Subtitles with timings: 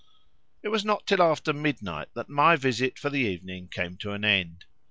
[0.63, 4.25] It was not till after midnight that my visit for the evening came to an
[4.25, 4.65] end.